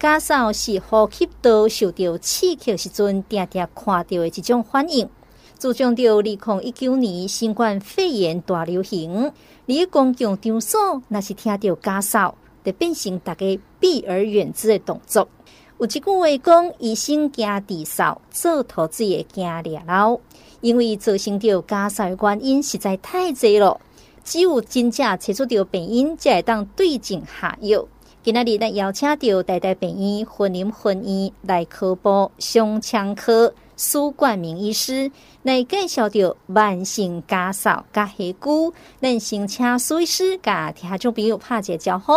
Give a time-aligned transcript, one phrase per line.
[0.00, 5.06] 咳嗽是呼吸道受到刺激时阵，常常看到的一种反应。
[5.58, 9.30] 注重到二零一九年新冠肺炎大流行，
[9.66, 12.32] 你公共场所若是听到咳嗽，
[12.64, 15.28] 就变成大家避而远之的动作。
[15.78, 20.22] 有一句话讲：医生惊治嗽，做投资也惊抓漏。
[20.62, 23.78] 因为造成到咳嗽的原因实在太侪了，
[24.24, 27.86] 只有真正找出到病因，才会当对症下药。
[28.22, 35.10] 今仔日咱邀请到台大病院云林分院内科部胸腔科苏冠明医师
[35.42, 38.74] 来介绍到慢性咳嗽甲下句。
[39.00, 42.12] 咱先请苏医师甲听众朋友拍个招呼。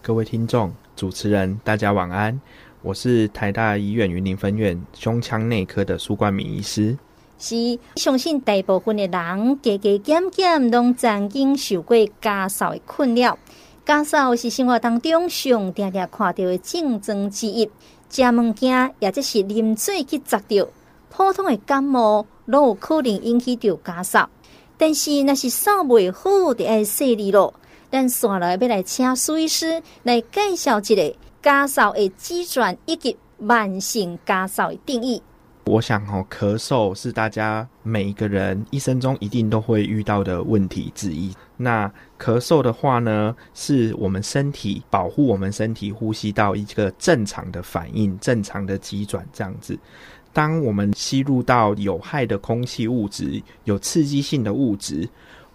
[0.00, 2.40] 各位听众、主持人，大家晚安。
[2.82, 6.96] 我是台大医院云林分院胸腔内科的苏冠明医师。
[7.38, 13.36] 是相信大部分的人加加减减拢曾经受过咳嗽的困扰。
[13.86, 17.70] 咳嗽是生活当中上常常看到的症状之一，
[18.10, 20.66] 食物件也即是啉水去砸到，
[21.08, 24.26] 普通的感冒都有可能引起到咳嗽。
[24.76, 27.54] 但是那是扫袂好的爱细腻咯。
[27.88, 35.22] 咱刷来要来请苏医师来介绍一个咳嗽的机转以及慢性咳嗽的定义。
[35.66, 41.34] 我想哦，咳嗽是大家每一个人一生中一定都会遇到的问题之一。
[41.56, 49.76] 那咳嗽的话呢，是我们身体保护我们身体呼吸道一个正常的反应，正常的急转这样子。
[50.32, 55.08] 当我们吸入到有害的空气物质、有刺激性的物质，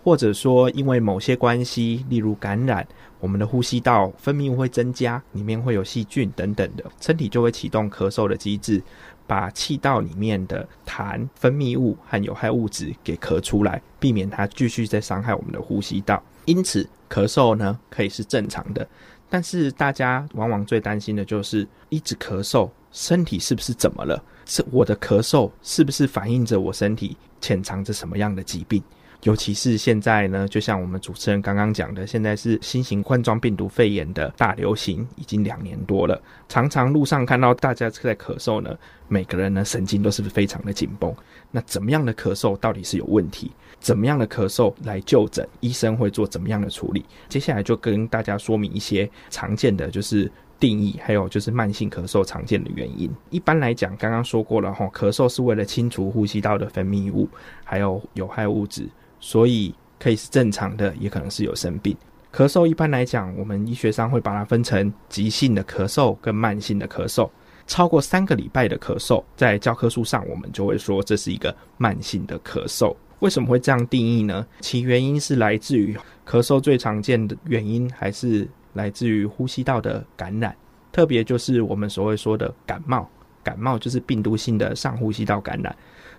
[0.04, 2.86] 或者说因为某些关系，例如感染，
[3.20, 8.82] 我们的呼吸道分泌物会增加，里面会有细菌等等的，身体就会启动咳嗽的机制。
[9.32, 16.22] 把气道里面的痰、分泌物和有害物质给咳出来，避免它继续再伤害我们的呼吸道。
[16.44, 18.86] 因此，咳嗽呢可以是正常的，
[19.30, 24.22] 但是大家往往最担心的就是一直咳嗽，身体是不是怎么了？
[24.46, 28.84] 是我的咳嗽是不是反映着我身体潜藏着什么样的疾病？
[29.24, 36.20] 尤其是现在呢，就像我们主持人刚刚讲的，现在是新型冠状病毒肺炎的大流行，已经两年多了。
[36.50, 38.76] 常常路上看到大家在咳嗽呢，
[39.08, 41.14] 每个人呢神经都是非常的紧绷。
[41.52, 43.52] 那怎么样的咳嗽到底是有问题？
[43.80, 45.48] 怎么样的咳嗽来就诊？
[45.60, 47.06] 医生会做怎么样的处理？
[47.30, 53.08] 接下来就跟大家说明一些常见的就是定义，还有就是慢性咳嗽常见的原因。
[53.30, 57.30] 一般来讲，刚刚说过了哈，咳嗽是为了清除呼吸道的分泌物，
[57.64, 58.90] 还有有害物质。
[59.22, 61.96] 所以可以是正常的，也可能是有生病。
[62.34, 67.30] 咳嗽一般来讲，我们医学上会把它分成急性的咳嗽跟慢性的咳嗽。
[67.68, 72.94] 超过三个礼拜的咳嗽，在教科书上我们就会说这是一个慢性的咳嗽。
[73.20, 74.46] 为什么会这样定义呢？
[74.62, 75.96] 其原因是来自于
[76.28, 80.56] 咳嗽最常见的原因还是来自于呼吸道的感染，
[80.92, 83.08] 特别就是我们所谓说的感冒。
[83.44, 85.76] 感冒就是病毒性的上呼吸道感染。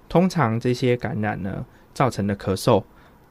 [0.08, 1.64] 通常这些感染呢，
[1.94, 2.82] 造成的咳嗽，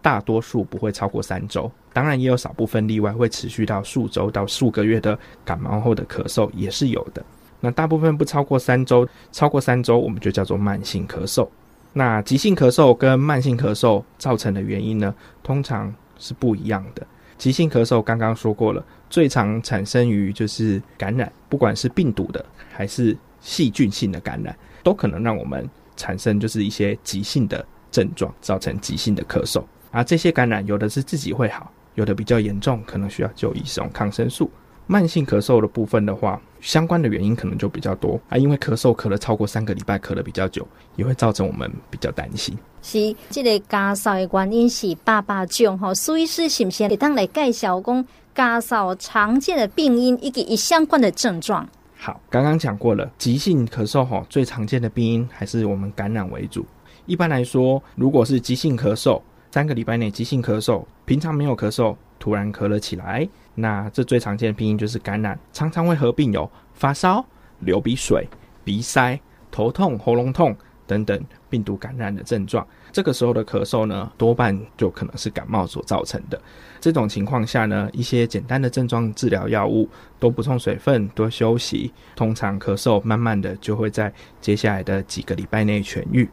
[0.02, 7.24] 大多数不会超过三周，当然也有少部分例外，会持续到数周到数个月的感冒后的咳嗽也是有的。
[7.60, 11.48] 那大部分不超过三周，超过三周我们就叫做慢性咳嗽。
[11.94, 15.14] 那急性咳嗽跟慢性咳嗽造成的原因呢，
[15.44, 17.06] 通常是不一样的。
[17.38, 27.64] 急性咳嗽刚刚说过了，最常产生于就是感染，不管是病毒的还是细菌性的感染，都可能让我们产生就是一些急性的。
[27.92, 34.50] 症状造成急性的咳嗽，而这些感染有的是自己会好，有的比较严重，可能需要就医使用抗生素。
[34.88, 42.57] 慢性咳嗽的部分的话，相关的原因可能就比较多啊，因为咳嗽咳了超过三个礼拜，咳了比较久，也会造成我们比较担心。
[42.81, 51.66] 是，这个咳嗽的原因是爸爸种吼，苏医师是不是会当来介绍讲咳嗽常见的病因以及相关的症状？
[51.96, 56.66] 好，刚刚讲过了，急性咳嗽吼，最常见的病因还是我们感染为主。
[57.06, 59.22] 一般来说，如果是急性咳嗽，
[59.52, 67.26] 三个礼拜内急性咳嗽，平常没有咳嗽，突然咳了起来，那这最常见的病因就是感染，常常会合并有发烧、
[67.60, 68.26] 流鼻水、
[68.64, 69.20] 鼻塞、
[69.52, 70.56] 头痛、喉咙痛
[70.88, 72.66] 等等病毒感染的症状。
[72.94, 76.42] 这个时候的咳嗽呢，多半就可能是感冒所造成的。
[76.80, 86.30] 这种情况下呢，一些简单的症状治疗药物，多补充水分，多休息，通常咳嗽慢慢的就会在接下来的几个礼拜内痊愈。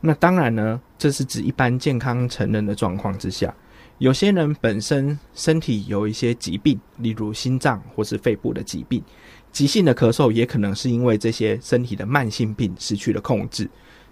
[0.00, 3.54] 那当然呢，这是指一般健康成人的状况之下。
[3.98, 9.02] 有些人本身身体有一些疾病，例如心脏或是肺部的疾病，
[9.50, 13.68] 急性的咳嗽也可能是因为这些身体的慢性病失去了控制，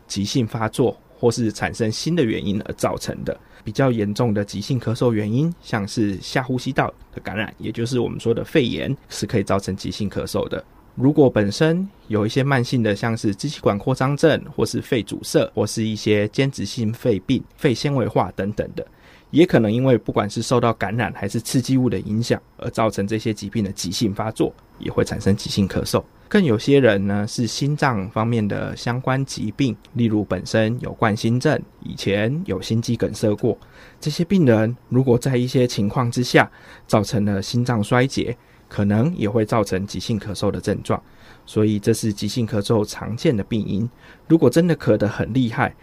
[0.09, 3.39] 急性发作或是产生新的原因而造成的。
[3.63, 10.65] 比较严重的急性咳嗽原因，像是下呼吸道的感染，也就是我们说的肺炎，是可以造成急性咳嗽的。
[10.97, 18.87] 如果本身有一些慢性的，像是支气管扩张症，或是肺阻塞，或是一些间质性肺病、肺纤维化等等的，
[19.31, 26.03] 也可能因为不管是受到感染还是刺激物的影响，而造成这些疾病的急性发作，也会产生急性咳嗽。
[26.29, 33.57] 更有些人呢是心脏方面的相关疾病，例如本身有冠心症，以前有心肌梗塞过，
[34.01, 36.51] 这些病人如果在一些情况之下
[36.87, 38.35] 造成了心脏衰竭。
[38.69, 41.01] 可能也会造成急性咳嗽的症状，
[41.45, 43.89] 所以这是急性咳嗽常见的病因。
[44.29, 45.75] 如果真的咳得很厉害，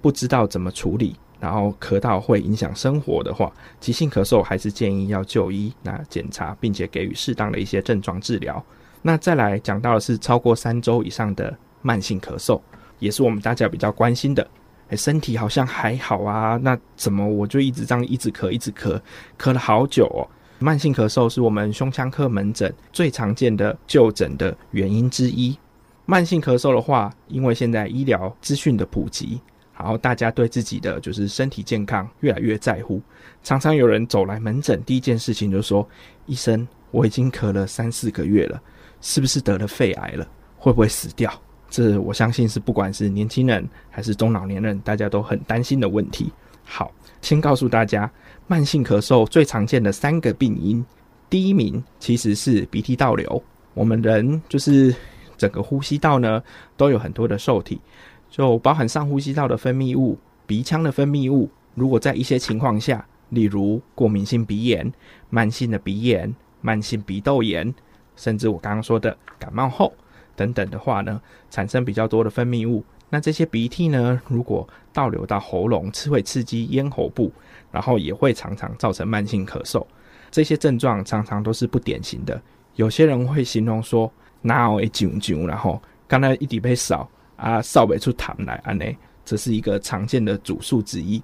[0.00, 8.64] 不知道怎么处理，然后咳到会影响生活的话，急性咳嗽还是建议要就医，那检查并且给予适当的一些症状治疗。
[9.02, 12.60] 那再来讲到的是超过三周以上的慢性咳嗽，
[12.98, 14.46] 也是我们大家比较关心的。
[14.88, 19.00] 诶，身体好像还好啊，那怎么我就一直这样一直咳，一直咳，
[19.38, 20.26] 咳了好久哦。
[20.62, 25.58] 慢性咳嗽是我们胸腔科门诊最常见的就诊的原因之一。
[26.04, 29.40] 慢性咳嗽的话，因为现在医疗资讯的普及，
[29.74, 33.00] 然后大家对自己的就是身体健康越来越在乎，
[33.42, 35.88] 常常有人走来门诊，第一件事情就说
[36.26, 38.60] ：“医生，我已经咳了三四个月了，
[39.00, 40.28] 是不是得了肺癌了？
[40.58, 41.32] 会不会死掉？”
[41.70, 46.30] 这我相信是不管是年轻人还是中老年人，大家都很担心的问题。
[46.64, 46.92] 好，
[47.22, 48.10] 先告诉大家。
[48.50, 50.84] 慢性咳嗽最常见的三个病因，
[51.28, 53.40] 第一名其实是鼻涕倒流。
[53.74, 54.92] 我们人就是
[55.38, 56.42] 整个呼吸道呢，
[56.76, 57.80] 都有很多的受体，
[58.28, 60.18] 就包含上呼吸道的分泌物、
[60.48, 61.48] 鼻腔的分泌物。
[61.76, 64.92] 如果在一些情况下，例如过敏性鼻炎、
[65.28, 67.72] 慢性的鼻炎、慢性鼻窦炎，
[68.16, 69.92] 甚至我刚刚说的感冒后
[70.34, 71.20] 等等的话呢，
[71.50, 72.82] 产生比较多的分泌物。
[73.10, 77.30] 那这些鼻涕呢，如果倒流到喉咙，是会刺激咽喉部，
[77.70, 79.84] 然后也会常常造成慢性咳嗽。
[80.30, 82.40] 这些症状常常都是不典型的。
[82.76, 84.10] 有些人会形容说，
[84.42, 88.84] 哪会囧囧，然后刚才一滴被扫啊，扫不出痰来啊，呢，
[89.24, 91.22] 这是一个常见的主诉之一。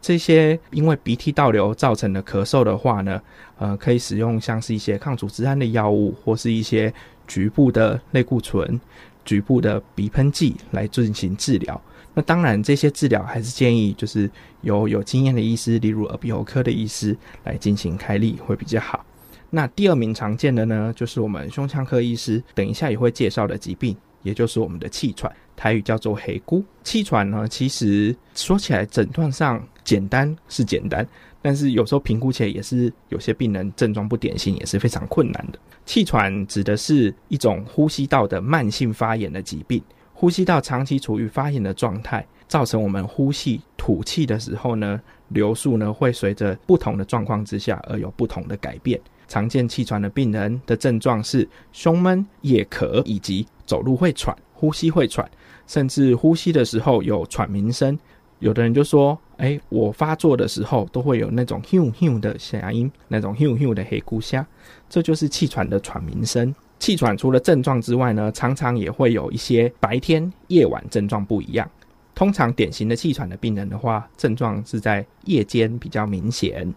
[0.00, 3.20] 这些因为鼻涕倒流造成的咳嗽的话呢，
[3.58, 6.92] 呃，可以使用像是一些抗组织胺的药物，或是一些
[7.26, 8.80] 局部的类固醇。
[9.24, 11.80] 局部的鼻喷剂来进行治疗。
[12.14, 14.30] 那当然，这些治疗还是建议就是
[14.62, 19.04] 由有经验的医师，例如耳鼻喉科的医师来进行开立会比较好。
[19.50, 26.64] 那第二名常见的呢，就是我们胸腔科医师等一下也会介绍的疾病，也就是我们的气喘，台语叫做黑菇。
[26.82, 31.06] 气喘呢，其实说起来诊断上简单是简单，
[31.42, 35.58] 但是有时候评估起来也是有些病人症状不典型，也是非常困难的。
[35.84, 39.82] 气喘指的是一种呼吸道的慢性发炎的疾病，
[40.24, 44.98] 呼吸道长期处于发炎的状态，造成我们呼气吐气的时候呢，
[45.28, 48.98] 流速呢会随着不同的状况之下而有不同的改变。
[49.28, 55.30] 常见气喘的病人的症状是胸闷、夜咳，以及走路会喘、呼吸会喘，
[55.66, 57.98] 甚至呼吸的时候有喘鸣声。
[58.38, 64.46] 有的人就说：“哎、我发作的时候都会有那种咻咻的声音，那种咻咻的黑咕虾，
[64.88, 66.54] 这就是气喘的喘鸣声。
[66.84, 71.66] 气喘除了症状之外呢，常常也会有一些白天、夜晚症状不一样。
[72.14, 76.70] 通常典型的气喘的病人的话，症状是在夜间比较明显。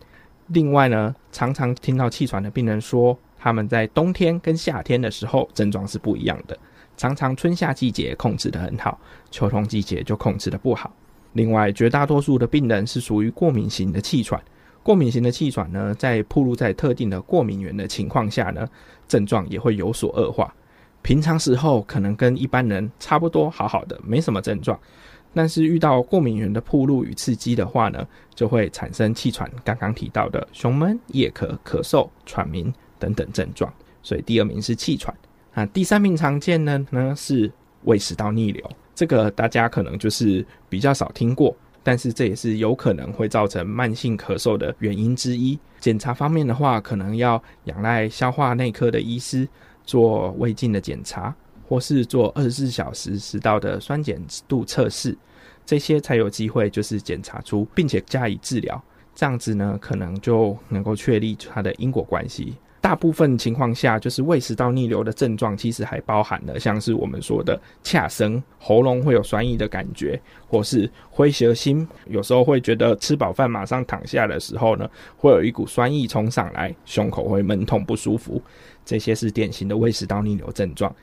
[0.47, 6.57] 另外呢，常常听到气喘的病人说，他们在冬天跟夏天的时候症状是不一样的。
[6.95, 8.97] 常常春夏季节控制得很好，
[9.29, 10.93] 秋冬季节就控制得不好。”
[11.35, 14.41] 另外，绝大多数的病人是属于过敏型的气喘。
[14.87, 18.65] 过敏型的气喘呢，在暴露在特定的过敏源的情况下呢，
[19.05, 20.55] 症状也会有所恶化。
[21.01, 24.79] 平常时候可能跟一般人差不多，好好的，没什么症状。
[25.33, 29.51] 但是遇到过敏源的暴露与刺激的话呢，就会产生气喘。
[29.61, 33.69] 刚刚提到的胸闷、夜咳、咳嗽、喘鸣等等症状。
[34.01, 35.13] 所以第二名是气喘。
[35.53, 37.51] 啊，第三名常见的，呢是
[37.83, 38.63] 胃食道逆流。
[38.95, 41.53] 这个大家可能就是比较少听过，
[41.87, 45.57] 但是这也是有可能会造成慢性咳嗽的原因之一。
[45.79, 49.47] 检查方面的话，可能要仰赖消化内科的医师
[49.85, 51.33] 做胃镜的检查，
[51.65, 55.17] 或是做二十四小时食道的酸碱度测试，
[55.65, 58.83] 这些才有机会就是检查出，并且加以治疗。
[59.15, 62.57] 这样子呢，可能就能够确立它的因果关系。
[62.87, 70.17] 大部分情况下，就是胃食道逆流的症状，其实还包含了像是我们说的恰声，喉咙会有酸意的感觉，
[70.47, 78.41] 或是灰蛇心，有时候会觉得吃饱饭马上躺下的时候呢，会有一股酸意冲上来，胸口会闷痛不舒服，
[78.85, 80.95] 这些是典型的胃食道逆流症状。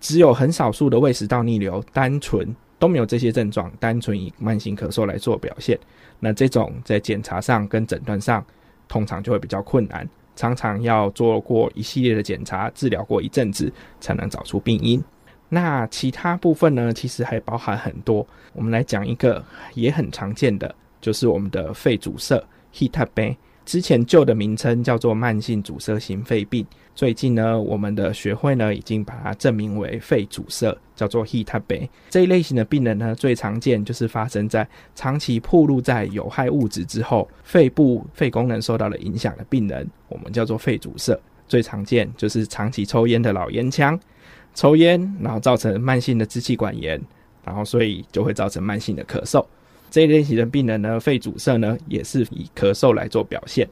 [0.00, 5.78] 只有很少数的胃食道逆流单纯都没有这些症状，单纯以慢性咳嗽来做表现，
[6.18, 8.42] 那这种在检查上跟诊断上，
[8.88, 10.08] 通常就会比较困难。
[10.36, 15.02] 常常要做过一系列的检查，治疗过一阵子，才能找出病因。
[15.48, 18.24] 那其他部分呢，其实还包含很多。
[18.52, 19.42] 我们来讲一个
[19.74, 22.40] 也很常见的，就是我们的肺阻塞
[22.74, 23.36] （heat b
[23.66, 41.18] 之前旧的名称叫做慢性阻塞性肺病，最近呢，我们的学会呢已经把它证明为肺阻塞，叫做 heat b 这一类型的病人呢，最常见就是发生在长期暴露在有害物质之后，肺部肺功能受到了影响的病人，我们叫做肺阻塞。
[41.48, 43.98] 最常见就是长期抽烟的老烟枪。
[44.54, 47.00] 抽烟，然后造成慢性的支气管炎，
[47.44, 49.44] 然后所以就会造成慢性的咳嗽。
[49.90, 53.68] 这一类型的病人呢，肺阻塞呢，也是以咳嗽来做表现。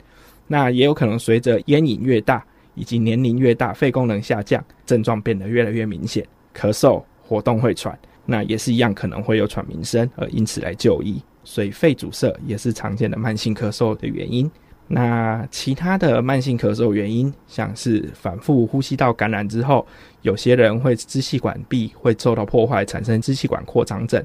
[0.47, 2.45] 那也有可能随着烟瘾越大，
[2.75, 11.23] 以及年龄越大，肺功能下降，症状变得越来越明显，咳嗽、活动会喘，那也是一样可能会有喘鸣声，而因此来就医。
[11.45, 14.51] 所以肺阻塞也是常见的慢性咳嗽的原因。
[14.87, 19.87] 那其他的慢性咳嗽原因，像是反复呼吸道感染之后，
[20.21, 24.23] 有些人会支气管壁会受到破坏，产生支气管扩张症，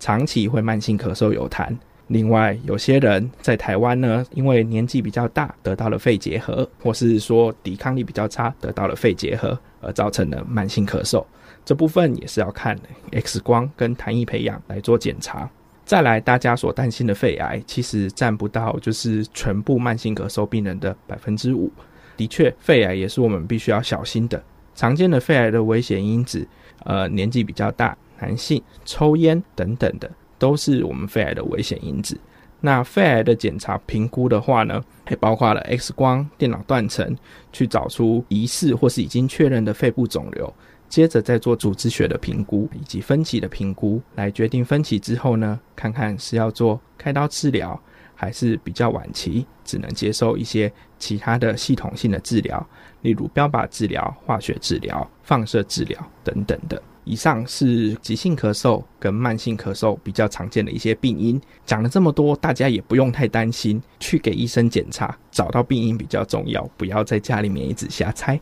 [0.00, 1.72] 长期会慢性咳嗽有痰。
[2.08, 11.24] 另外，有些人在台湾呢，因为年纪比较大，得到了肺结核，或是说抵抗力比较差，得到了肺结核，而造成了慢性咳嗽。
[11.64, 12.76] 这部分也是要看
[13.12, 15.48] X 光跟痰液培养来做检查。
[15.84, 21.70] 再来，大家所担心的肺癌，其实占不到就是全部慢性咳嗽病人的百分之五。
[22.16, 24.42] 的确，肺癌也是我们必须要小心的。
[24.74, 26.46] 常见的肺癌的危险因子，
[26.84, 32.18] 呃，年纪比较大、男性、抽烟等等的，都是我们肺癌的危险因子。
[32.60, 37.16] 那肺癌的检查评估的话呢，还包括了 X 光、电脑断层，
[37.52, 40.52] 去找出疑似或是已经确认的肺部肿瘤。
[40.86, 47.80] 接着再做组织学的评估以及分期的评估，来决定分期之后呢，看看是要做开刀治疗，
[48.14, 52.66] 还是比较晚期，只能接受一些其他的系统性的治疗，
[53.02, 56.82] 例如标靶治疗、化学治疗、放射治疗等等的。
[57.10, 61.40] 以上是急性咳嗽跟慢性咳嗽比较常见的一些病因。
[61.66, 68.40] 讲了这么多，大家也不用太担心，去给医生检查，找到病因比较重要，不要在家里面一直瞎猜。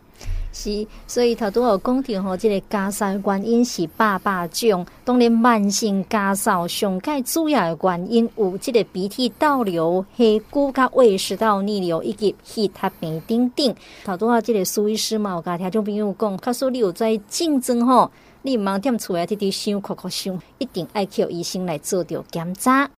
[0.53, 4.85] 是，所以头拄有讲到吼，这个咳嗽原因是百百种。
[5.05, 13.75] 当然，慢性咳嗽上盖主要的原因有这个鼻涕倒流、黑菇、甲胃食道逆流以及气塌病等等。
[14.05, 18.11] 头拄啊，这个苏医师嘛，有甲听众朋友讲，他说你有在竞争吼，
[18.49, 22.87] 你毋茫踮厝内直直想、哭哭想，一定爱叫医生来做着检查。
[22.87, 22.93] 接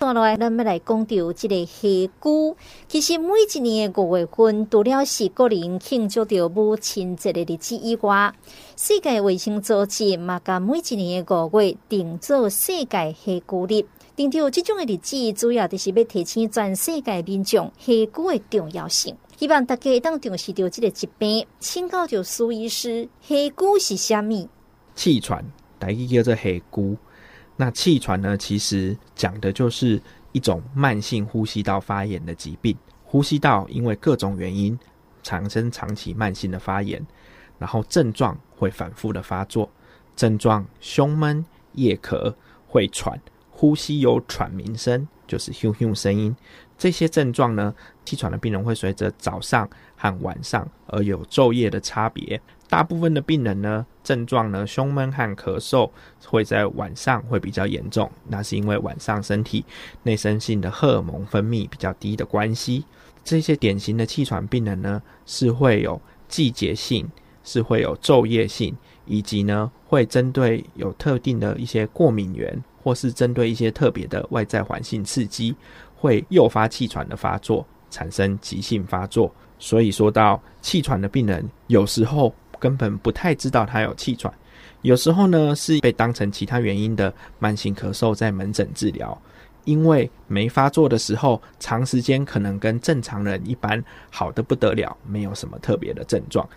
[0.00, 2.54] 下来，咱要来讲到这个黑菇。
[2.86, 8.30] 其实每一年的五月份，除了是国人庆祝着母亲节的日子以外，
[8.76, 13.82] 世界卫生组织嘛，甲每一年的五月定做世界黑菇日。
[14.14, 19.16] 定着这种的日子，主要就是要提醒全世界民众黑菇的重要性。
[19.38, 21.46] 希望大家当重视着这个疾病。
[21.58, 24.46] 请教着苏医师，黑菇是虾米？
[25.00, 25.42] 气喘，
[25.78, 26.94] 大家叫做黑菇。
[27.56, 29.98] 那气喘呢，其实讲的就是
[30.32, 32.76] 一种慢性呼吸道发炎的疾病。
[33.02, 34.78] 呼吸道因为各种原因
[35.22, 37.02] 产生长期慢性的发炎，
[37.58, 39.70] 然后症状会反复的发作，
[40.14, 41.42] 症状胸闷、
[41.72, 42.34] 夜咳、
[42.68, 43.18] 会喘、
[43.50, 46.36] 呼吸有喘鸣声，就是咻咻声音。
[46.76, 49.66] 这些症状呢，气喘的病人会随着早上
[49.96, 52.38] 和晚上而有昼夜的差别。
[52.70, 55.90] 大部分的病人呢，症状呢，胸闷和咳嗽
[56.24, 59.64] 会在晚上会比较严重，那是因为晚上身体
[60.04, 62.84] 内生性的荷尔蒙分泌比较低的关系。
[63.24, 67.10] 这些典型的气喘病人呢，是会有季节性，
[67.42, 68.72] 是会有昼夜性，
[69.04, 75.56] 以及呢，会针对有特定的一些过敏源，或是针对一些特别的外在环境刺激，
[75.96, 79.34] 会诱发气喘的发作，产生急性发作。
[79.58, 82.32] 所以说到气喘的病人，有时候。
[82.60, 84.32] 根本不太知道他有气喘，
[84.82, 89.20] 有时候呢是被当成其他原因的慢性咳嗽在门诊治疗，
[89.64, 96.48] 因为没发作的时候，长时间可能跟正常人一般好的不得了，没有什么特别的症状。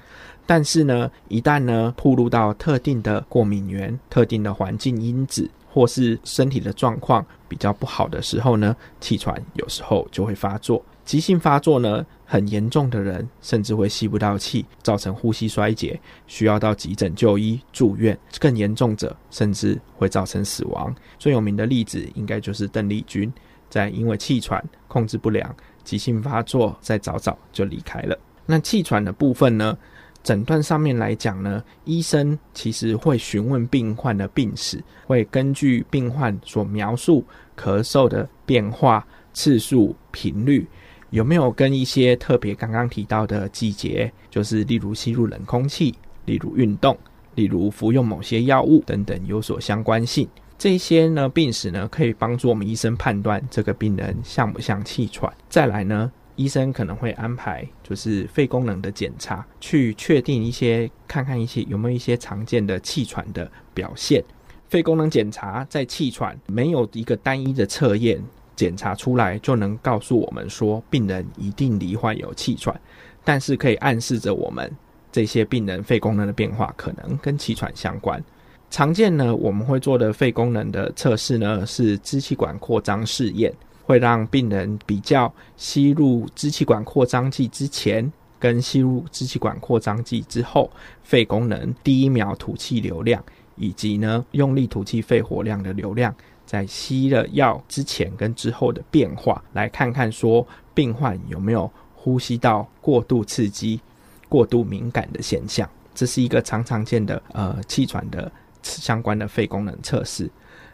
[0.45, 10.83] 但是呢，一旦呢暴露到特定的过敏源、特定的环境因子，或是身体的状况比较不好的时候呢，气喘有时候就会发作。
[11.05, 18.17] 急性发作呢，很严重的人甚至会吸不到气，造成呼吸衰竭，需要到急诊就医住院。
[18.39, 20.95] 更严重者甚至会造成死亡。
[21.19, 23.31] 最有名的例子应该就是邓丽君，
[23.69, 28.17] 在因为气喘控制不良，急性发作，在早早就离开了。
[28.45, 29.77] 那气喘的部分呢，
[30.23, 37.25] 诊断上面来讲呢，医生其实会询问病患的病史，会根据病患所描述
[37.57, 40.65] 咳嗽的变化次数频率。
[41.13, 45.93] 有没有跟一些特别刚刚提到的季节，就是例如吸入冷空气、
[46.25, 46.97] 例如运动、
[47.35, 50.27] 例如服用某些药物等等有所相关性？
[50.57, 55.31] 这些呢病史呢可以帮助我们医生判断这个病人像不像气喘。
[55.47, 64.23] 再来呢，医生可能会安排就是肺功能的检查，去确定一些看看一些有没有一些常见的气喘的表现。
[64.67, 68.19] 肺功能检查在气喘没有一个单一的测验
[68.55, 72.79] 检查出来就能告诉我们说病人一定罹患有气喘，
[73.23, 74.71] 但是可以暗示着我们
[75.11, 78.23] 这些病人肺功能的变化可能跟气喘相关。
[78.69, 90.71] 常见呢，我们会做的肺功能的测试呢是支气管扩张试验，会让病人比较吸入支气管扩张剂之前跟吸入支气管扩张剂之后
[91.03, 93.23] 肺功能第一秒吐气流量。
[93.55, 96.11] 以及呢，用力吐气肺活量的流量，
[96.53, 103.81] 在吸了药之前跟之后的变化，来看看说病患有没有呼吸道过度刺激、
[104.29, 105.67] 过度敏感的现象。
[105.95, 108.31] 这是一个常常见的呃气喘的
[108.61, 110.29] 相关的肺功能测试。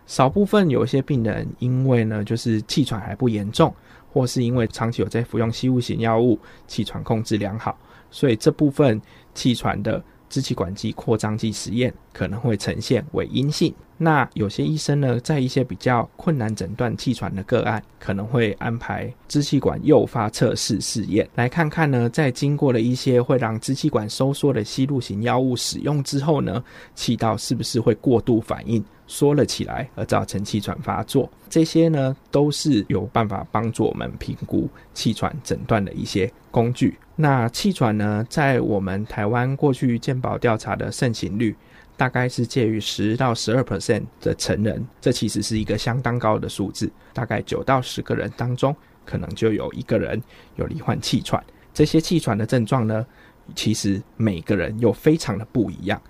[0.05, 3.73] 少部分有一些病人因为呢，就是气喘还不严重，
[4.11, 7.77] 或是因为长期有在服用吸入型药物，气喘控制良好，
[8.11, 9.01] 所以这部分
[9.33, 10.03] 气喘的。
[10.29, 13.73] 支气管剂扩张剂实验可能会呈现为阴性。
[14.01, 26.63] 那有些医生呢，在一些比较困难诊断气喘的个案，可能会安排支气管诱发测试试验，来看看呢，在经过了一些会让支气管收缩的吸入型药物使用之后呢，
[26.95, 31.29] 气道是不是会过度反应，缩了起来，而造成气喘发作？
[31.49, 36.97] 这些呢，都是有办法帮助我们评估气喘诊断的一些工具。
[37.21, 41.53] 那气喘呢，在我们台湾过去健保调查的盛行率，
[41.97, 46.89] 大概是介于十到十二 percent 的成人，这其实是一个相当高的数字。
[47.11, 48.73] 大概九到十个人当中，
[49.05, 50.21] 可能就有一个人
[50.55, 51.43] 有罹患气喘。
[51.73, 53.05] 这些气喘的症状呢，
[53.53, 56.01] 其实每个人又非常的不一样。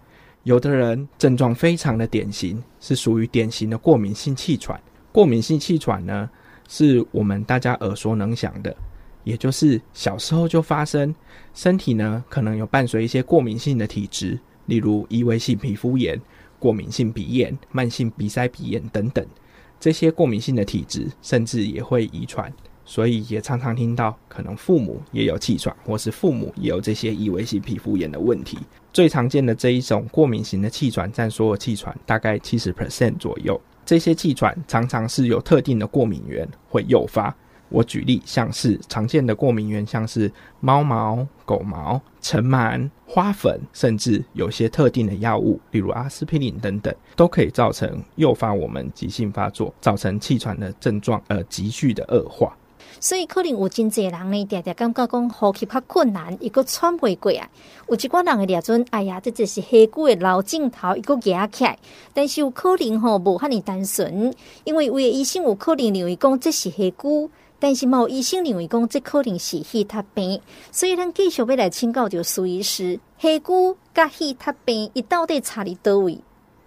[0.44, 4.80] 有的人症状非常的典型，是属于典型的过敏性气喘。
[5.12, 6.30] 过敏性气喘呢，
[6.68, 8.76] 是我们大家耳熟能详的。
[9.24, 11.14] 也就是小时候就发生，
[11.54, 16.20] 身体呢可能有伴随一些过敏性的体质，例如异位性皮肤炎、
[16.58, 19.26] 过敏性鼻炎、慢性鼻塞鼻炎等等。
[19.80, 22.52] 这些过敏性的体质甚至也会遗传，
[22.84, 28.58] 所以也常常听到可能父母也有气喘，或是父母也有这些异位性皮肤炎的问题。
[28.92, 33.60] 最常见的这一种过敏型的气喘占所有气喘大概七十 percent 左右。
[33.86, 37.34] 这些气喘常常是有特定的过敏源会诱发。
[37.70, 52.56] 我举例，像是常见的过敏源，像是猫毛、狗毛、尘螨、花粉，甚至有些特定的药物，例如阿司匹林等等，都可以造成诱发我们急性发作，造成气喘的症状呃急剧的恶化。
[53.02, 57.48] 所以可能有真侪人呢，常常感觉讲呼吸较困难，一个喘不过啊。
[57.88, 61.80] 有一寡人会抓准，哎呀，这就是下骨的老镜头一个夹起来，
[62.14, 64.34] 但是有可能吼无遐尔单纯，
[64.66, 67.30] 因为有的医生有可能认为讲这是下骨。
[67.60, 70.42] 但是某医生认为讲，这可能是气塌病，
[70.72, 76.20] 所以咱继续要来请教就苏医师，下骨甲气塌病，伊到底差伫叨位？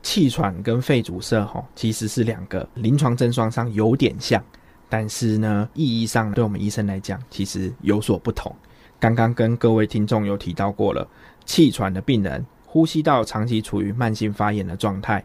[0.02, 4.44] 气喘跟肺阻塞吼，其实是两个临床症状上有点像，
[4.88, 8.54] 但是呢，意义上对我们医生来讲，其实有所不同。
[9.00, 11.08] 刚刚跟各位听众有提到过了，
[11.46, 15.24] 气喘的病人呼吸道长期处于慢性发炎的状态，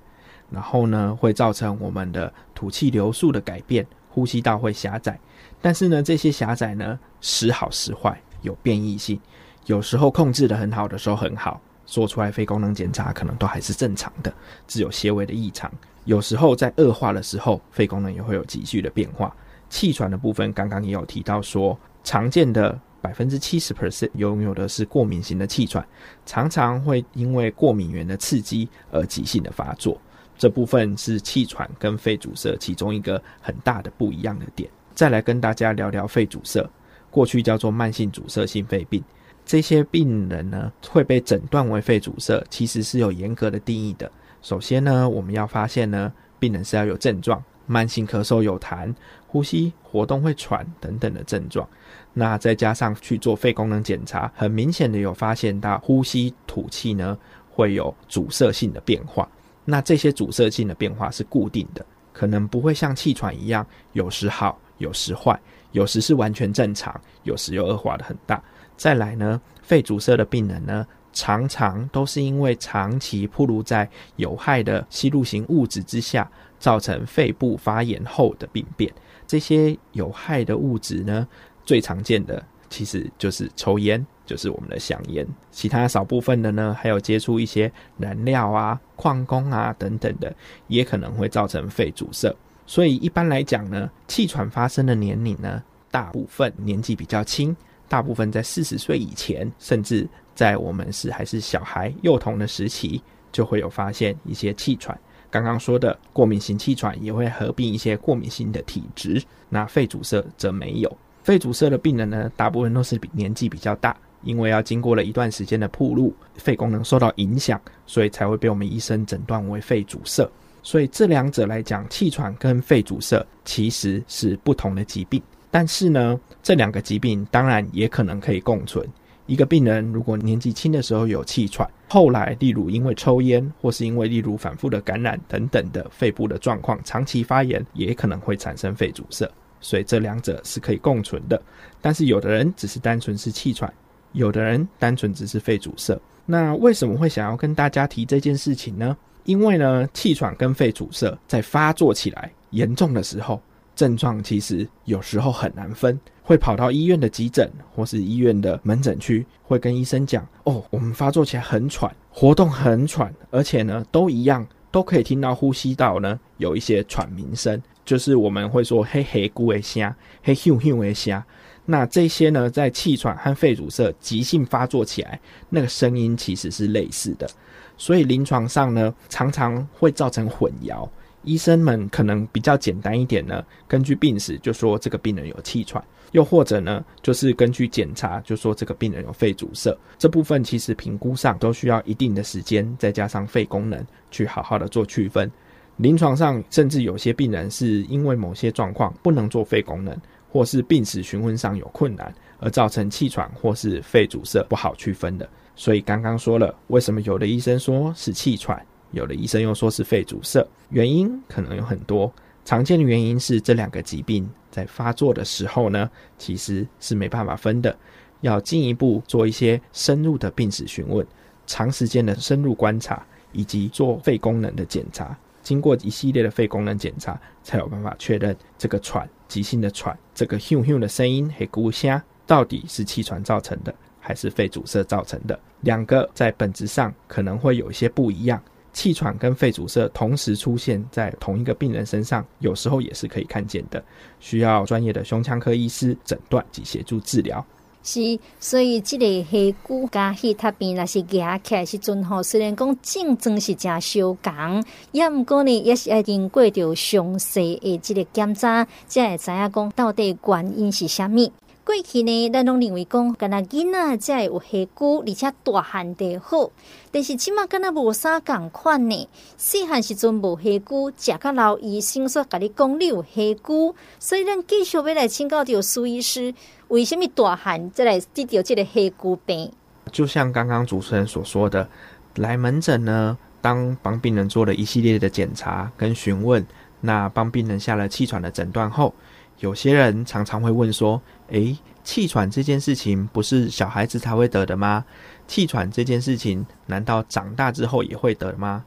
[0.50, 5.20] 然后呢，会造成我们的吐气流速的改变，呼吸道会狭窄。
[5.62, 9.20] 但是呢，这些狭窄呢，时好时坏，有变异性。
[9.65, 14.34] 有时候控制的很好的时候很好，做出来肺功能检查可能都还是正常的，
[14.67, 15.72] 只有些微的异常。
[16.06, 19.36] 有时候在恶化的时候，肺功能也会有急剧的变化。
[19.70, 25.86] 气喘的部分，刚刚也有提到说，常见的百分之七十 percent 拥有的是过敏型的气喘，
[26.26, 30.00] 常常会因为过敏源的刺激而急性的发作。
[30.38, 34.70] 这部分是气喘跟肺阻塞其中一个很大的不一样的点。
[34.98, 36.68] 再来跟大家聊聊肺阻塞，
[37.12, 39.04] 过去叫做慢性阻塞性肺病，
[39.46, 44.12] 这些病人呢会被诊断为肺阻塞，其实是有严格的定义的。
[44.42, 48.92] 首先呢，我们要发现呢，病人是要有症状，慢性咳嗽有痰，
[49.28, 51.70] 呼吸活动会喘等等的症状。
[52.12, 57.16] 那再加上去做肺功能检查，很明显的有发现到呼吸吐气呢
[57.52, 59.30] 会有阻塞性的变化。
[59.64, 64.60] 那这些阻塞性的变化是固定的，可能不会像气喘一样，有时好。
[64.78, 65.40] 有时坏，
[65.72, 68.42] 有时是完全正常，有时又恶化的很大。
[68.76, 78.94] 再来呢，肺阻塞的病人呢，常常都是因为长期暴露在有害的吸入型物质之下，造成肺部发炎后的病变。
[79.26, 81.28] 这些有害的物质呢，
[81.66, 85.28] 最常见的其实就是抽烟，就是我们的香烟。
[85.52, 90.34] 其他少部分的呢，还有接触一些燃料啊、矿工啊等等的，
[90.68, 92.34] 也可能会造成肺阻塞。
[92.68, 97.56] 所以一般来讲呢，气喘发生的年龄呢，大部分年纪比较轻，
[97.88, 103.02] 大部分在四十岁以前，甚至在我们是还是小孩、幼童的时期，
[103.32, 104.96] 就会有发现一些气喘。
[105.30, 110.98] 刚刚说的过敏性气喘也会合并一些过敏性的体质，那肺阻塞则没有。
[111.24, 120.30] 肺阻塞的病人呢，大部分都是年纪比较大，因为要经过了一段时间的暴露，肺功能受到影响，所以才会被我们医生诊断为肺阻塞。
[120.68, 125.24] 所以这两者来讲，气喘跟肺阻塞其实是不同的疾病。
[125.50, 128.86] 但是呢，这两个疾病当然也可能可以共存。
[129.28, 139.26] 一个病人如果年纪轻的时候有气喘，后来例如因为抽烟，或是因为例如反复的感染等等的肺部的状况，长期发炎也可能会产生肺阻塞。
[139.62, 141.42] 所以这两者是可以共存的。
[141.80, 143.74] 但是有的人只是单纯是气喘，
[144.12, 145.98] 有的人单纯只是肺阻塞。
[146.26, 148.98] 那为什么会想要跟大家提这件事情呢？
[149.28, 153.42] 因为呢，气喘跟肺阻塞在发作起来严重的时候，
[153.76, 171.22] 症状其实有时候很难分，会跑到医院的急诊或是医院的门诊区，会跟医生讲：“哦，我们发作起来很喘，活动很喘，而且呢都一样，都可以听到呼吸道呢有一些喘鸣声，就是我们会说嘿嘿咕的声，嘿咻咻的声。
[171.66, 177.30] 那这些呢，在气喘和肺阻塞急性发作起来，那个声音其实是类似的。”
[177.78, 180.88] 所以临床上呢，常常会造成混淆。
[181.24, 189.78] 医生们可能比较简单一点呢，根据病史就说这个病人有气喘，又或者呢，就是根据检查就说这个病人有肺阻塞。
[189.98, 195.30] 这部分其实评估上都需要一定的时间，再加上肺功能去好好的做区分。
[195.76, 199.96] 临床上甚至有些病人是因为某些状况不能做肺功能，
[200.32, 205.28] 或是病史询问上有困难，而造成气喘或是肺阻塞不好区分的。
[205.58, 210.48] 所以刚刚说了，为什么有的医生说是气喘，有的医生又说是肺阻塞？
[210.70, 212.13] 原因可能有很多，
[212.46, 217.76] 常见的原因是这两个疾病在发作的时候呢，其实是没办法分的，
[218.22, 221.06] 要进一步做一些深入的病史询问，
[221.48, 225.17] 长时间的深入观察，以及做肺功能的检查。
[225.41, 233.74] 经过一系列的肺功能检查，才有办法确认这个喘，急性的喘，这个咻咻的声音，嘿咕声，到底是气喘造成的。
[234.08, 238.41] 还是肺阻塞造成的，两个在本质上可能会有一些不一样。
[238.72, 243.84] 气喘跟肺阻塞同时出现在同一个病人身上，有时候也是可以看见的，
[244.22, 247.46] 需要专业的胸腔科医师诊断及协助治疗。
[247.84, 261.32] 是，所以这个黑骨加黑塔边那是压起来时阵吼，虽然讲症状是真相共，也毋过呢，也是要经过着详细的这个检查，才会知影讲到底原因是虾米。
[261.68, 266.50] 过去呢，咱拢认为讲，干那囡仔才会有黑菇，而且大汉的好。
[266.94, 269.10] 但是起码干那无啥共款呢。
[269.36, 276.34] 细汉时阵无黑菇，食较老，医生说甲你讲你有黑菇，所以咱继续要来请教着苏医师，
[276.70, 279.52] 为什么大汉再来得到这个黑菇病？
[279.92, 281.68] 就像刚刚主持人所说的，
[282.16, 286.46] 来门诊呢，当帮病人做了一系列的检查跟询问，
[286.80, 288.94] 那帮病人下了气喘的诊断后。
[289.39, 294.84] 有些人常常会问说：“诶，气喘这件事情不是小孩子才会得的吗？
[295.28, 298.65] 气喘这件事情难道长大之后也会得吗？”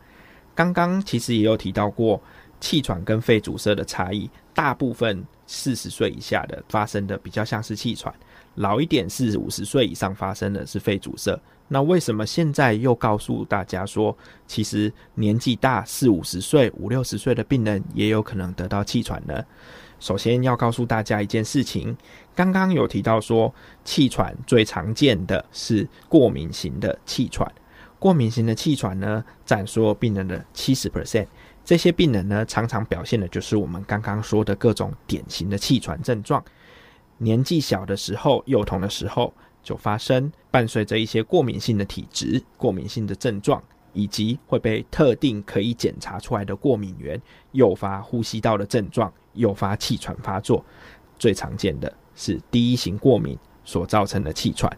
[0.54, 2.20] 刚刚其实也有提到过，
[2.60, 8.14] 气喘跟肺阻塞的差异，大部分四十岁以下的发生的比较像是气喘，
[8.54, 11.38] 老一点是五十岁以上发生的是肺阻塞。
[11.66, 19.42] 那为什么现在又告诉大家说，其实年纪大四五十岁、五六十岁的病人也有可能得到气喘呢？
[20.00, 21.96] 首先要告诉大家一件事情，
[22.34, 27.48] 刚刚有提到说，气喘最常见的是过敏型的气喘。
[27.98, 31.26] 过敏型的气喘呢，占所有病人的七十 percent。
[31.64, 36.42] 这些病人呢，常常表现的就是我们刚刚说的各种典型的气喘症状。
[37.18, 39.32] 年纪小的时候，幼童的时候
[39.62, 43.62] 就发生，伴随着一些过敏性的体质、过敏性的症状。
[43.92, 50.64] 以及会被特定可以检查出来的过敏原诱发呼吸道的症状，诱发气喘发作。
[51.18, 54.74] 最常见的是第一型过敏所造成的气喘。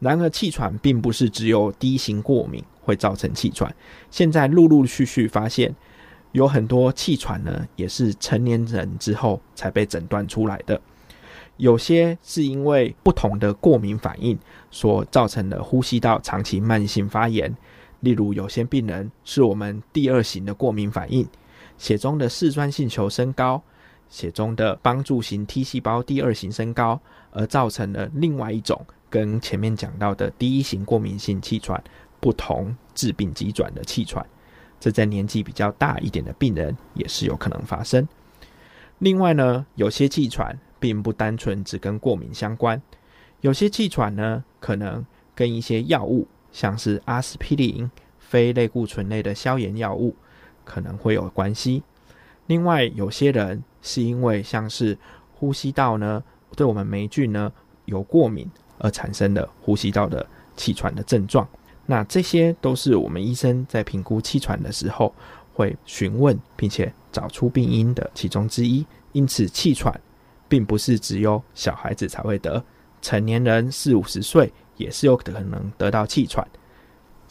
[0.00, 3.74] 然而，气喘并不是只有第一型过敏会造成气喘。
[4.10, 5.74] 现在陆陆续续发现，
[6.32, 10.80] 有很多气喘呢，也是成年人之后才被诊断出来的。
[11.56, 14.36] 有些是因为不同的过敏反应
[14.70, 17.54] 所造成的呼吸道长期慢性发炎。
[18.00, 21.26] 例如，有些病人是我们第二型的过敏反应，
[21.78, 23.62] 血中的嗜酸性球升高，
[24.08, 31.82] 血中的帮助型 T 细胞第二型升高，而造成了另外一种跟前面讲到的第一型过敏性气喘
[32.20, 34.24] 不同致病急转的气喘。
[34.78, 38.06] 这在年纪比较大一点的病人也是有可能发生。
[38.98, 42.80] 另外呢，有些气喘并不单纯只跟过敏相关，
[43.40, 50.14] 有些气喘呢可能跟一些药物，像是阿司匹林、非类固醇类的消炎药物
[50.64, 51.82] 可能会有关系。
[52.46, 54.96] 另外，有些人是因为像是
[55.32, 56.22] 呼吸道呢，
[56.56, 57.50] 对我们霉菌呢
[57.86, 60.26] 有过敏而产生的呼吸道的
[60.56, 61.48] 气喘的症状。
[61.86, 65.14] 那这些都是我们医生在评估气喘的时候
[65.52, 68.86] 会询问并且找出病因的其中之一。
[69.12, 69.98] 因此，气喘
[70.48, 72.62] 并不是只有小孩子才会得，
[73.00, 76.46] 成年人四五十岁也是有可能得到气喘。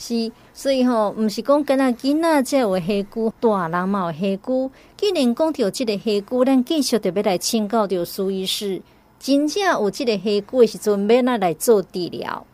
[0.05, 4.69] 是，所以吼、哦，毋是讲跟那囡仔才有黑菇，大人嘛有黑菇。
[4.97, 8.81] 既然讲到这个黑菇，咱继续特别来请教到苏医师，
[9.17, 12.45] 真正有这个黑菇的时阵，要哪来做治疗？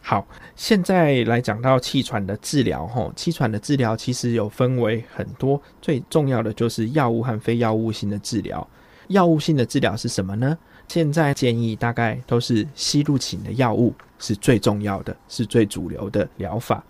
[0.00, 8.66] 好，现在来讲到气喘的治疗，吼，气喘的治疗其实有分为很多，最重要的就是药物和非药物性的治疗。
[9.08, 10.58] 药物性的治疗是什么呢？
[10.88, 16.84] 现在建议大概都是吸入型的药物是最重要的，是最主流的疗法。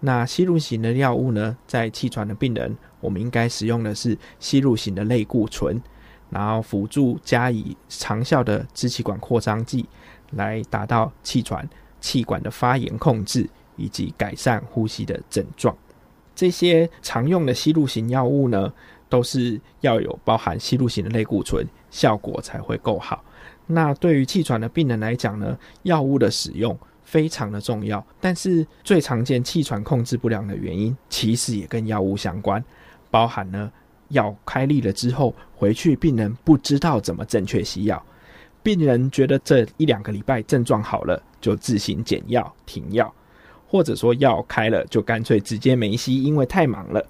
[0.00, 5.82] 那吸入型的药物呢，在气喘的病人，我们应该使用的是吸入型的类固醇，
[6.30, 9.88] 然后辅助加以长效的支气管扩张剂，
[10.30, 11.68] 来达到气喘
[12.00, 15.76] 气管的发炎控制以及改善呼吸的症状。
[16.36, 18.72] 这些常用的吸入型药物呢，
[19.08, 23.24] 都是要有包含吸入型的类固醇，效果才会够好。
[23.70, 28.04] 那对于气喘的病人来讲呢，药物的使用非常的重要。
[28.18, 32.64] 但是最常见气喘控制不良的原因，其实也跟药物相关，
[33.10, 33.70] 包含呢
[34.08, 38.02] 药开立了之后，回去病人不知道怎么正确吸药，
[38.62, 43.14] 病人觉得这一两个礼拜症状好了，就自行减药停药，
[43.66, 47.04] 或者说药开了就干脆直接没吸，因为太忙了。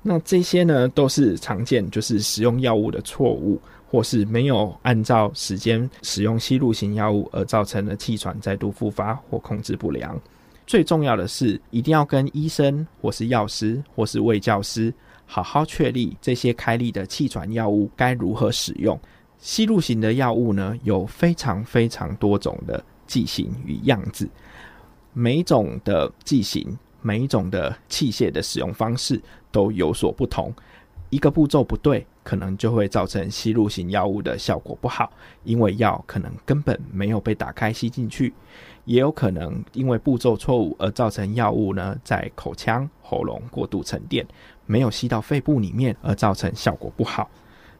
[0.00, 3.60] 那这些呢，都是常见，就是使用药物的错误，
[3.94, 10.20] 或是没有按照时间使用吸入型药物，而造成了气喘再度复发或控制不良。
[10.66, 14.92] 最重要的是，一定要跟医生或是药师或是卫教师
[15.26, 18.98] 好好确立这些开立的气喘药物该如何使用。
[19.38, 24.28] 吸入型的药物呢，有非常非常多种的剂型与样子，
[25.12, 26.76] 每一种的剂型。
[27.06, 29.20] 每一种的器械的使用方式
[29.52, 30.50] 都有所不同，
[31.14, 35.12] 一个步骤不对，可能就会造成吸入型药物的效果不好，
[35.44, 38.34] 因为药可能根本没有被打开吸进去，
[38.84, 44.26] 也有可能因为步骤错误而造成药物呢在口腔、喉咙过度沉淀，
[44.66, 47.30] 没有吸到肺部里面，而造成效果不好。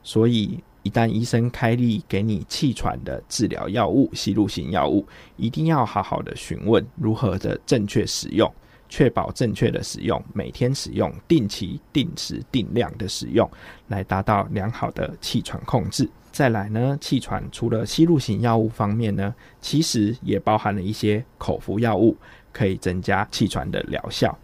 [0.01, 8.49] 所以，一旦医生开立给你气喘的治疗药物、吸入型药物，一定要好好的询问如何的正确使用。
[8.89, 13.49] 确保正确的使用，每天使用，定期、定时、定量的使用，
[13.87, 16.09] 来达到良好的气喘控制。
[16.31, 22.15] 再来呢，气喘除了吸入型药物方面呢，其实也包含了一些口服药物，
[22.51, 24.37] 可以增加气喘的疗效。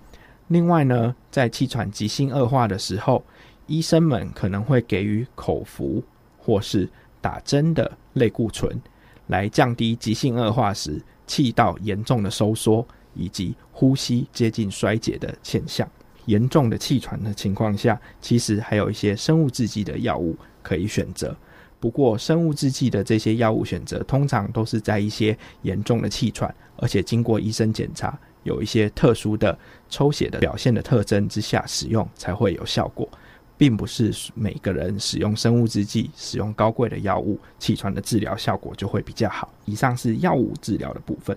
[0.48, 3.24] 另外呢，在气喘急性恶化的时候，
[3.68, 6.02] 医生们可能会给予口服
[6.38, 8.82] 或是打针的类固醇，
[9.28, 12.86] 来降低急性恶化时气道严重的收缩。
[13.14, 15.90] 以及呼吸接近衰竭的现象，
[16.26, 21.36] 严重的气喘的情况下，其实还有一些生物制剂的药物可以选择。
[21.80, 29.58] 不过，生物制剂的这些药物选择，通常都是在一些严重的气喘，而且经过医生检查，有一些特殊的
[29.90, 33.10] 抽血的表现的特征之下使用才会有效果，
[33.58, 39.52] 并不是每个人使用生物制剂、使用高贵的药物，气喘的治疗效果就会比较好。
[39.66, 41.36] 以上是药物治疗的部分。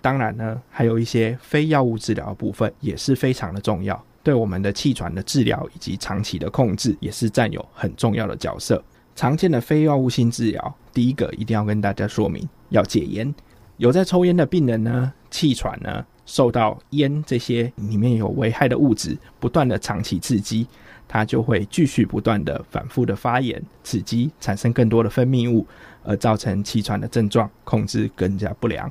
[0.00, 8.82] 当然呢，还有一些非药物治疗部分也是非常的重要，对我们的气喘的治疗以及长期的控制也是占有很重要的角色。
[9.14, 13.34] 常见的非药物性治疗，第一个一定要跟大家说明，要戒烟。
[13.78, 20.66] 有在抽烟的病人呢，气喘呢受到烟这些里面有危害的物质不断的长期刺激，
[21.08, 25.66] 它就会继续不断的反复的发炎、刺激，产生更多的分泌物，
[26.02, 28.90] 而造成气喘的症状控制更加不良。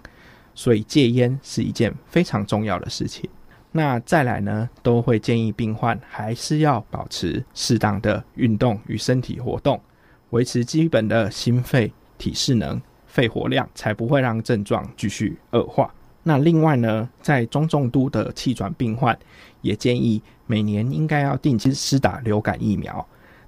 [0.55, 3.29] 所以戒烟是一件非常重要的事情。
[3.71, 9.79] 那再来呢，都会建议病患还是要保持适当的运动与身体活动，
[10.29, 15.93] 维持基本的心肺体适能、肺活量，才不会让症状继续恶化。
[16.23, 19.15] 那另外呢，在中重度的气喘病患，
[19.61, 23.05] 也建议每年应该要定期施打流感疫苗。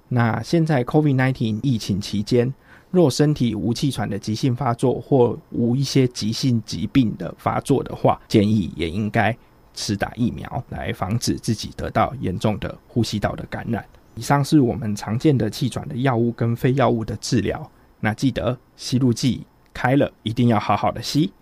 [0.08, 2.52] 那现在 COVID-19 疫情期间，
[2.90, 9.36] 若身体无气喘的急性发作或无一些急性疾病的发作的话，建议也应该
[9.74, 13.84] 施打疫苗来防止自己得到严重的呼吸道的感染。
[14.14, 17.70] 以上是我们常见的气喘的药物跟非药物的治疗。
[18.00, 21.32] 那记得吸入剂开了，一定要好好的吸，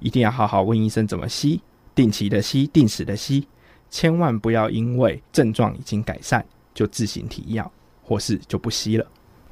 [0.00, 1.62] 一定要好好问医生怎么吸，
[1.94, 3.46] 定期的吸，定时的吸，
[3.90, 7.70] 千万不要因为症状已经改善就自行停药，
[8.02, 9.06] 或是就不吸了。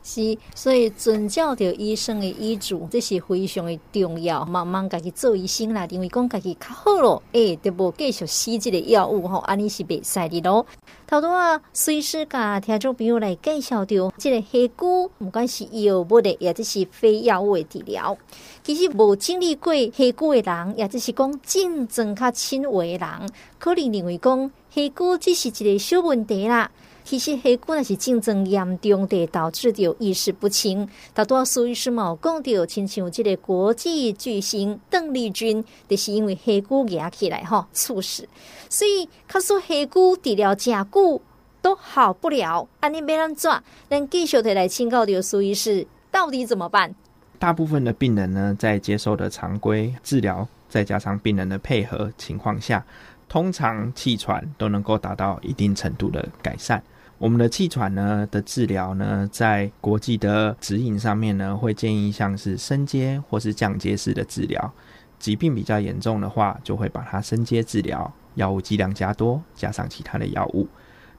[0.07, 4.45] 是，所以遵照着医生的医嘱，这是非常的重要。
[4.45, 10.67] 慢慢家己做医生啦，因为讲家己较好咯，诶、欸，就无继续吸这个药物吼，安尼是袂使的咯。
[11.07, 18.17] 头拄啊，随时甲听众朋友来介绍着这个黑菇，不管是药物的，也就是非药物的治疗。
[18.62, 26.71] 其实无经历过黑菇的人，也就是讲症状较轻微的人，可能认为讲黑菇只是一个小问题啦。
[27.05, 30.88] 其实黑菇那是竞争严重的，导致着意识不清。
[31.12, 38.27] 大多数医师嘛讲到，亲像这个国际巨星邓丽君，就是因为黑菇压起来哈猝死。
[38.71, 41.21] 所以，他说黑菇治疗加久
[41.61, 46.95] 都好不了，安尼没人抓，咱继续的来请教刘苏医师，到底怎么办？
[47.38, 52.83] 大部分的病人呢，在接受的常规治疗，再加上病人的配合情况下，
[53.29, 56.83] 通常气喘都能够达到一定程度的改善。
[57.18, 64.72] 我们的气喘呢的治疗呢，在国际的指引上面呢，会建议像是升阶或是降阶式的治疗。
[65.18, 70.68] 疾病比较严重的话，就会把它升阶治疗，药物剂量加多，加上其他的药物。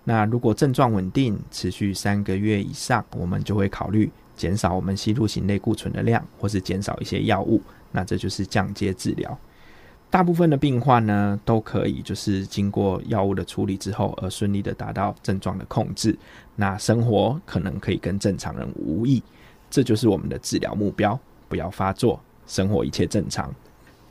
[0.04, 7.60] 那如果症状稳定，持续三个月以上，我们就会考虑减少我们吸入型类固醇的量，或是减少一些药物。
[7.92, 9.36] 那这就是降阶治疗。
[10.16, 16.18] 大部分的病患呢，都可以就是经过药物的处理之后，而顺利的达到症状的控制。
[16.56, 19.22] 那生活可能可以跟正常人无异，
[19.70, 21.20] 这就是我们的治疗目标。
[21.50, 23.54] 不要发作，生活一切正常。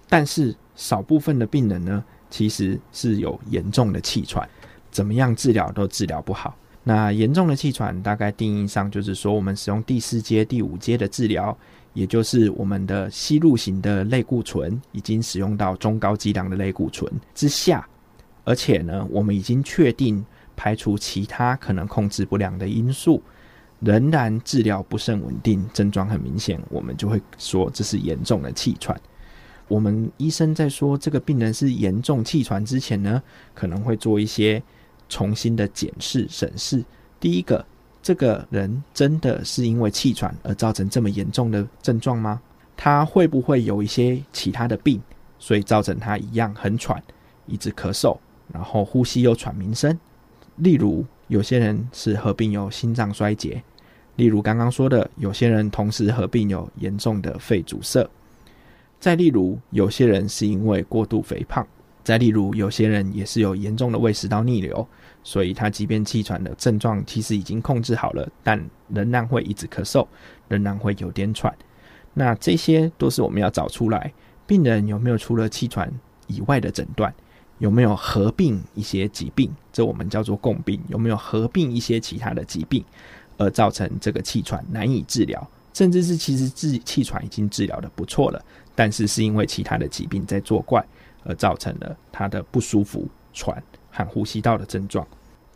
[0.06, 4.46] 但是少部分的病人呢，其实是有严重的气喘，
[4.90, 6.54] 怎么样治疗都治疗不好。
[6.82, 11.56] 那严重的气喘，大概定义上就是说，我们使用第四阶、第五阶的治疗。
[11.94, 17.88] 也就是我们的吸入型的类固醇已经使用到中高剂量的类固醇之下，
[18.44, 20.22] 而且呢，我们已经确定
[20.56, 23.22] 排除其他可能控制不良的因素，
[23.78, 29.00] 仍然治疗不甚稳定，症状很明显，我们就会说这是严重的气喘。
[29.68, 33.22] 我们医生在说这个病人是严重气喘之前呢，
[33.54, 34.62] 可能会做一些
[35.08, 36.84] 重新的检视审视。
[37.20, 37.64] 第一个。
[38.04, 42.38] 这个人真的是因为气喘而造成这么严重的症状吗？
[42.76, 45.00] 他会不会有一些其他的病，
[45.38, 47.02] 所以造成他一样很喘，
[47.46, 48.14] 一直咳嗽，
[48.52, 49.98] 然后呼吸有喘鸣声？
[50.56, 53.62] 例如，有些人是合并有心脏衰竭，
[54.16, 58.06] 例如刚刚说的，有些人同时合并有严重的肺阻塞，
[59.00, 61.66] 再例如，有些人是因为过度肥胖，
[62.04, 64.86] 再例如，有些人也是有严重的胃食道逆流。
[65.26, 70.06] 所以，他即便气喘的症状其实已经控制好了，但仍然会一直咳嗽，
[70.48, 71.50] 仍然会有点喘。
[72.12, 74.12] 那这些都是我们要找出来，
[74.46, 75.90] 病人有没有除了气喘
[76.26, 77.12] 以外的诊断，
[77.58, 82.84] 有没有合并一些疾病，这我们叫做共病，有没有合并一些其他的疾病，
[83.38, 90.84] 而造成这个气喘难以治疗，甚至是其实治气喘已经治疗得不错了，但是是因为其他的疾病在作怪，
[91.24, 93.62] 而造成了他的不舒服喘。
[93.96, 95.06] 和呼吸道的症状，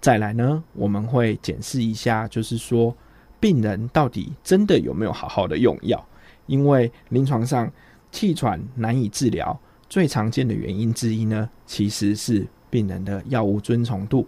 [0.01, 2.97] 再来呢，我们会检视一下，就是说
[3.41, 6.07] 病人到底真的有没有好好的用药？
[6.47, 7.69] 因为临床上
[8.13, 14.25] 气喘难以治疗，最常见的原因之一呢，其实是病人的药物遵从度，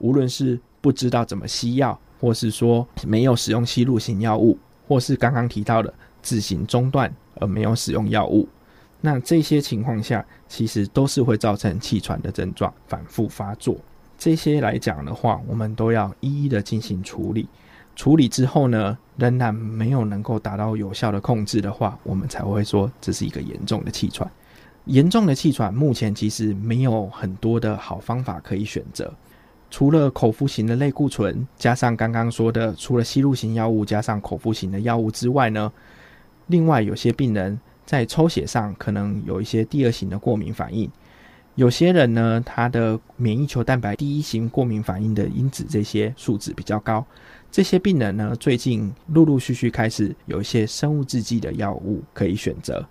[0.00, 8.48] 无论是不知道怎么吸药，或是说没有使用吸入型药物，或是刚刚提到的自行中断而没有使用药物。
[9.04, 13.76] 那这些情况下，其实都是会造成气喘的症状反复发作。
[14.16, 17.46] 这些来讲的话，我们都要一一的进行处理。
[17.94, 24.26] 处理之后呢，仍然没有能够达到有效的控制的话，我们才会说这是一个严重的气喘。
[24.86, 29.12] 严重的气喘目前其实没有很多的好方法可以选择，
[29.70, 35.70] 除了口服型的类固醇，加上刚刚说的，除了吸入型药物加上口服型的药物之外呢，
[36.46, 37.60] 另外有些病人。
[37.84, 40.90] 在抽血上可能有一些第二型的过敏反应，
[41.54, 47.04] 有些人呢，他的免疫球蛋白第一型过敏反应的因子这些数值比较高，
[47.50, 52.84] 这些病人呢，最近陆陆续续开始有一些生物制剂的药物可以选择。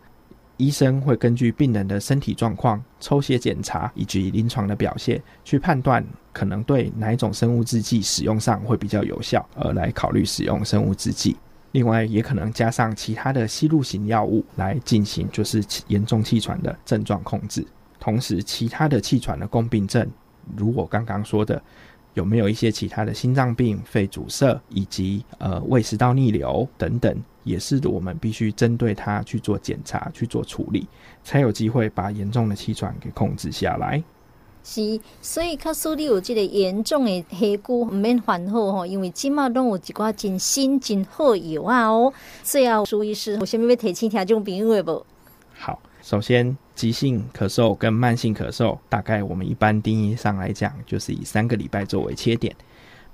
[0.58, 11.36] 医生会根据病人的身体状况、抽血检查以及临床的表现，去判断可能对哪一种生物制剂使用上会比较有效，而来考虑使用生物制剂。
[11.74, 17.66] 另外，也可能加上其他的吸入型药物来进行，就是严重气喘的症状控制。
[18.00, 20.08] 同时，其他的气喘的共病症，
[20.56, 21.62] 如我刚刚说的，
[22.14, 30.88] 有没有一些其他的心脏病、肺阻塞以及呃胃食道逆流等等，也是我们必须针对它去做检查、去做处理，
[31.24, 34.04] 才有机会把严重的气喘给控制下来。
[34.64, 42.14] 是，所以假使你有这个严重的气鼓，唔免烦恼吼，因为即马拢有一寡真新真好药啊哦。
[42.44, 45.06] 最后，苏医师，有啥物要提醒听众朋友的无？
[45.54, 46.58] 好，首先。
[46.76, 52.52] 急性咳嗽跟慢性咳嗽，大概我们一般定义上来讲，就是以三个礼拜作为切点。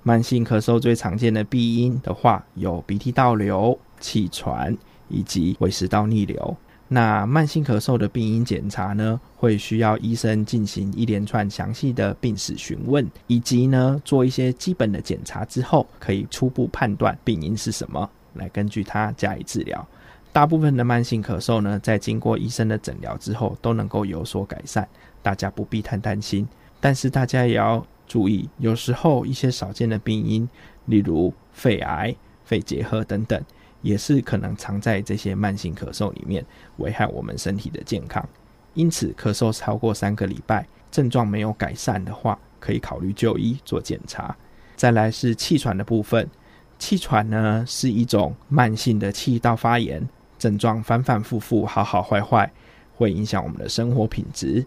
[0.01, 4.77] 慢性咳嗽最常见的病因的话，有鼻涕倒流、气喘
[5.09, 6.55] 以及胃食道逆流。
[6.91, 19.87] 那慢性咳嗽的病因检查呢，会需要医生进行一连串详细的病史询问，以及呢做一些基本的检查之后，可以初步判断病因是什么，来根据它加以治疗。
[20.33, 24.87] 大部分的慢性咳嗽呢，在经过医生的诊疗之后，都能够有所改善，
[25.21, 26.47] 大家不必太担心。
[26.79, 30.49] 但是大家也要注意，有时候一些少见的病因，
[30.85, 32.15] 例如肺癌、
[32.45, 33.39] 肺结核等等，
[33.81, 36.45] 也是可能藏在这些慢性咳嗽里面，
[36.77, 38.27] 危害我们身体的健康。
[38.73, 44.35] 因此，咳嗽超过三个礼拜，症状没有改善的话，可以考虑就医做检查。
[44.75, 46.29] 再来是气喘的部分，
[46.77, 50.07] 气喘呢是一种慢性的气道发炎。
[50.37, 52.49] 症状反反复复，好好坏坏，
[52.95, 54.65] 会影响我们的生活品质。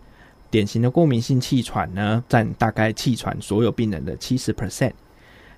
[0.50, 4.92] 典型的过敏性气喘呢，占大概气喘所有病人的七十 percent。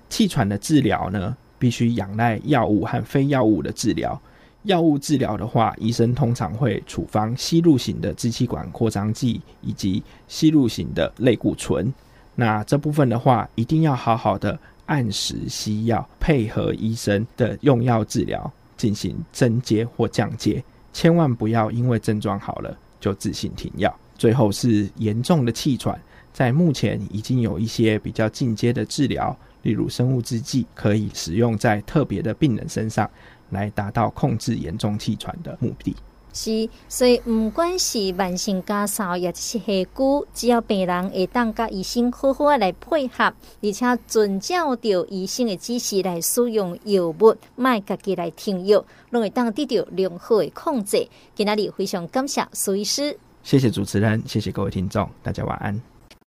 [0.07, 1.35] 气喘的治疗呢，
[1.65, 4.21] 必须仰赖药物和非药物的治疗。
[4.65, 11.91] 药物治疗的话，医生通常会处方吸入型的支气管扩张剂以及吸入型的类固醇。
[12.35, 18.51] 那这部分的话，一定要好好的按时吸药，配合医生的用药治疗。
[18.77, 20.61] 进行增阶或降阶，
[20.91, 23.91] 千万不要因为症状好了就自行停药。
[24.17, 25.97] 最后是严重的气喘，
[26.33, 29.35] 在目前已经有一些比较进阶的治疗，
[29.65, 33.09] 例如生物制剂，可以使用在特别的病人身上，
[33.49, 35.95] 来达到控制严重气喘的目的。
[36.31, 51.07] 是，所以不管是慢性咳嗽，也是气鼓，只要病人会当甲医生好好来配合，而且遵照着医生的指示来使用药物，卖家己来停药，拢会当得到良好的控制。
[51.33, 55.94] 今仔日非常感谢苏医师，谢谢主持人，谢谢各位听众，大家晚安。